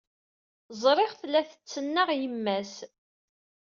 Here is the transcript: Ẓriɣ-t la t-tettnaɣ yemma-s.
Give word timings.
Ẓriɣ-t 0.81 1.21
la 1.31 1.41
t-tettnaɣ 1.49 2.09
yemma-s. 2.21 2.73